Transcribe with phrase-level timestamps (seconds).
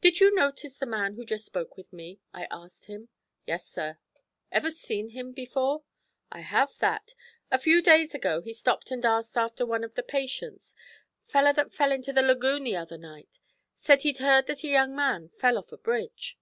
[0.00, 3.08] 'Did you notice the man who just spoke with me?' I asked him.
[3.46, 3.98] 'Yes, sir.'
[4.52, 5.82] 'Ever see him before?'
[6.30, 7.16] 'I have that.
[7.50, 10.76] A few days ago he stopped and asked after one of the patients
[11.24, 13.40] feller that fell into the lagoon the other night.
[13.80, 16.38] Said he'd heard that a young man fell off a bridge.'